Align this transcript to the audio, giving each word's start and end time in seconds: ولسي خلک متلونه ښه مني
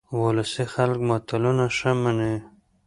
ولسي 0.21 0.63
خلک 0.73 0.99
متلونه 1.09 1.65
ښه 1.77 1.91
مني 2.01 2.33